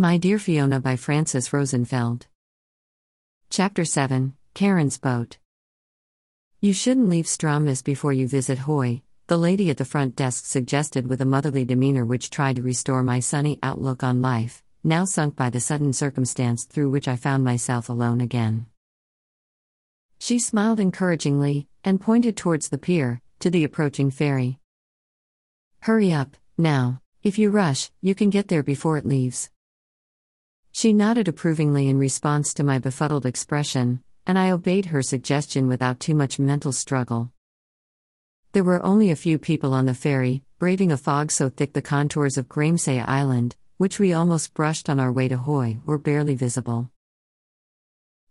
[0.00, 2.26] My Dear Fiona by Frances Rosenfeld.
[3.50, 5.36] Chapter 7 Charon's Boat.
[6.58, 11.06] You shouldn't leave Stromness before you visit Hoy, the lady at the front desk suggested
[11.06, 15.36] with a motherly demeanor which tried to restore my sunny outlook on life, now sunk
[15.36, 18.68] by the sudden circumstance through which I found myself alone again.
[20.18, 24.60] She smiled encouragingly and pointed towards the pier, to the approaching ferry.
[25.80, 27.02] Hurry up, now.
[27.22, 29.50] If you rush, you can get there before it leaves.
[30.80, 36.00] She nodded approvingly in response to my befuddled expression, and I obeyed her suggestion without
[36.00, 37.32] too much mental struggle.
[38.52, 41.82] There were only a few people on the ferry, braving a fog so thick the
[41.82, 46.34] contours of Graemsay Island, which we almost brushed on our way to Hoy, were barely
[46.34, 46.90] visible.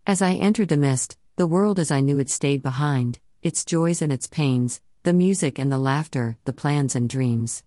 [0.08, 4.02] As I entered the mist, the world as I knew it stayed behind, its joys
[4.02, 7.62] and its pains, the music and the laughter, the plans and dreams.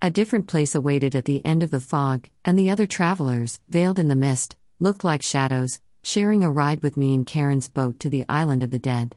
[0.00, 3.98] A different place awaited at the end of the fog, and the other travelers, veiled
[3.98, 8.08] in the mist, looked like shadows, sharing a ride with me in Charon's boat to
[8.08, 9.16] the island of the dead.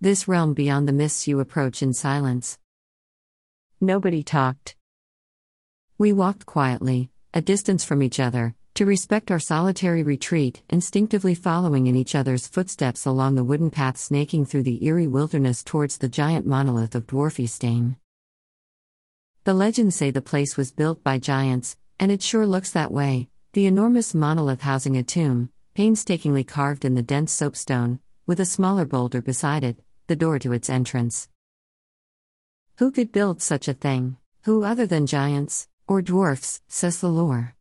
[0.00, 2.60] This realm beyond the mists you approach in silence.
[3.80, 4.76] Nobody talked.
[5.98, 11.88] We walked quietly, a distance from each other, to respect our solitary retreat, instinctively following
[11.88, 16.08] in each other's footsteps along the wooden path snaking through the eerie wilderness towards the
[16.08, 17.96] giant monolith of Dwarfie Stane.
[19.44, 23.28] The legends say the place was built by giants, and it sure looks that way.
[23.52, 28.86] The enormous monolith housing a tomb, painstakingly carved in the dense soapstone, with a smaller
[28.86, 31.28] boulder beside it, the door to its entrance.
[32.78, 34.16] Who could build such a thing?
[34.44, 37.54] Who other than giants, or dwarfs, says the lore.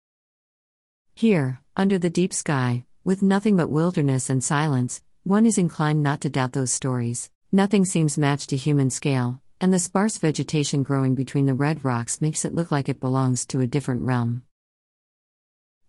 [1.14, 6.22] Here, under the deep sky, with nothing but wilderness and silence, one is inclined not
[6.22, 7.30] to doubt those stories.
[7.52, 12.20] Nothing seems matched to human scale, and the sparse vegetation growing between the red rocks
[12.20, 14.44] makes it look like it belongs to a different realm.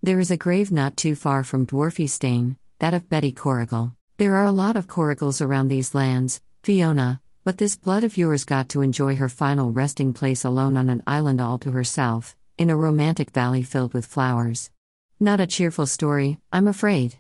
[0.00, 3.96] There is a grave not too far from Dwarfie Stane, that of Betty Corrigal.
[4.16, 8.44] There are a lot of Corrigals around these lands, Fiona, but this blood of yours
[8.44, 12.70] got to enjoy her final resting place alone on an island all to herself, in
[12.70, 14.70] a romantic valley filled with flowers.
[15.18, 17.16] Not a cheerful story, I'm afraid.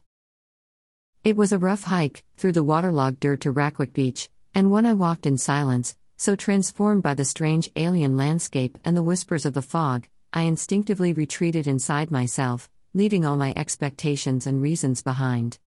[1.24, 4.92] It was a rough hike, through the waterlogged dirt to Rackwick Beach, and one I
[4.92, 9.62] walked in silence, so transformed by the strange alien landscape and the whispers of the
[9.62, 15.58] fog, I instinctively retreated inside myself, leaving all my expectations and reasons behind.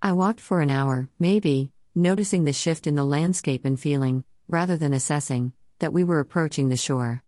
[0.00, 4.76] I walked for an hour, maybe, noticing the shift in the landscape and feeling, rather
[4.76, 7.22] than assessing, that we were approaching the shore.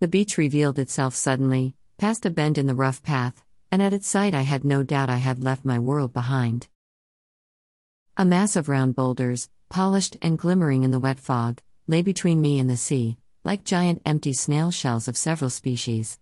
[0.00, 4.08] The beach revealed itself suddenly, past a bend in the rough path, and at its
[4.08, 6.68] sight I had no doubt I had left my world behind.
[8.16, 12.58] A mass of round boulders, polished and glimmering in the wet fog, lay between me
[12.58, 16.18] and the sea, like giant empty snail shells of several species.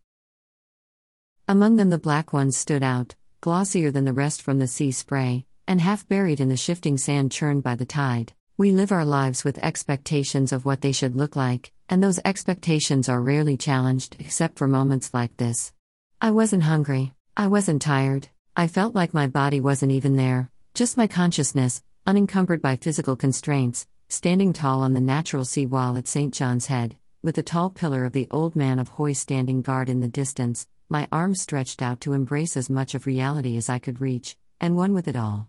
[1.48, 5.46] Among them, the black ones stood out, glossier than the rest from the sea spray,
[5.66, 8.32] and half buried in the shifting sand churned by the tide.
[8.56, 13.08] We live our lives with expectations of what they should look like, and those expectations
[13.08, 15.72] are rarely challenged except for moments like this.
[16.20, 20.96] I wasn't hungry, I wasn't tired, I felt like my body wasn't even there, just
[20.96, 26.32] my consciousness, unencumbered by physical constraints, standing tall on the natural sea wall at St.
[26.32, 30.00] John's Head, with the tall pillar of the Old Man of Hoy standing guard in
[30.00, 34.00] the distance, my arms stretched out to embrace as much of reality as I could
[34.00, 35.48] reach, and one with it all.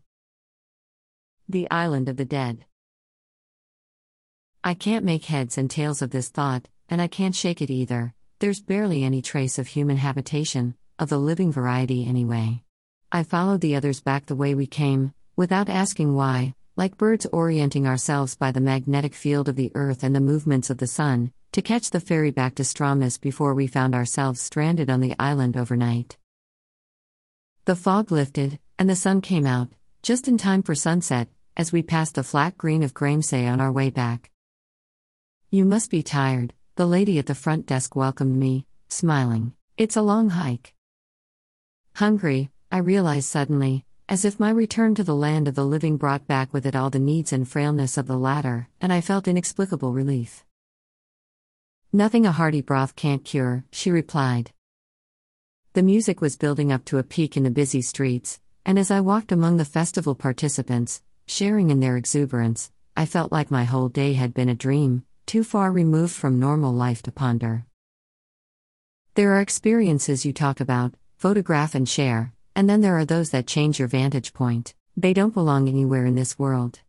[1.47, 2.66] The Island of the Dead.
[4.63, 8.16] I can't make heads and tails of this thought, and I can't shake it either.
[8.39, 12.63] There's barely any trace of human habitation, of the living variety anyway.
[13.12, 17.88] I followed the others back the way we came, without asking why, like birds orienting
[17.88, 21.62] ourselves by the magnetic field of the earth and the movements of the sun, to
[21.62, 26.18] catch the ferry back to Stromness before we found ourselves stranded on the island overnight.
[27.66, 29.70] The fog lifted, and the sun came out,
[30.02, 33.72] just in time for sunset, as we passed the flat green of Graemsay on our
[33.72, 34.31] way back.
[35.50, 39.54] You must be tired, the lady at the front desk welcomed me, smiling.
[39.78, 40.74] It's a long hike.
[41.95, 46.25] Hungry, I realized suddenly, as if my return to the land of the living brought
[46.27, 49.92] back with it all the needs and frailness of the latter, and I felt inexplicable
[49.92, 50.45] relief.
[51.92, 54.51] Nothing a hearty broth can't cure, she replied.
[55.74, 59.01] The music was building up to a peak in the busy streets, and as I
[59.01, 64.13] walked among the festival participants, sharing in their exuberance, I felt like my whole day
[64.13, 67.65] had been a dream, too far removed from normal life to ponder.
[69.15, 73.45] There are experiences you talk about, photograph, and share, and then there are those that
[73.45, 74.74] change your vantage point.
[74.98, 76.80] They don't belong anywhere in this world.